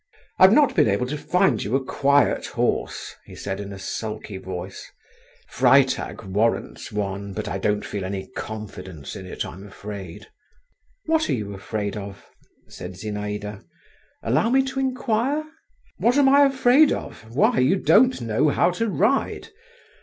[0.39, 4.37] "I've not been able to find you a quiet horse," he said in a sulky
[4.39, 4.91] voice;
[5.51, 10.25] "Freitag warrants one, but I don't feel any confidence in it, I am afraid."
[11.05, 12.25] "What are you afraid of?"
[12.67, 13.63] said Zinaïda;
[14.23, 15.45] "allow me to inquire?"
[15.97, 17.23] "What am I afraid of?
[17.35, 19.49] Why, you don't know how to ride.